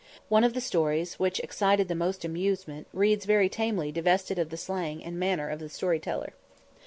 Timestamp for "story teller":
5.69-6.33